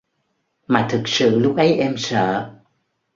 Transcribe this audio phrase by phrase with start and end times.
[0.67, 2.53] mà thực sự lúc ấy em sợ